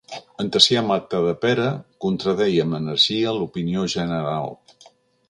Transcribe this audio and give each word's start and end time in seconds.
En 0.43 0.47
Tacià 0.53 0.81
Matadepera 0.91 1.67
contradeia 2.05 2.65
amb 2.69 2.79
energia 2.79 3.35
l'opinió 3.41 3.85
general. 3.97 4.51